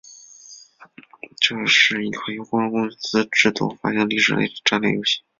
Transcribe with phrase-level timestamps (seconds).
[1.67, 5.21] 是一款由光荣公司制作和发行的历史类战略游戏。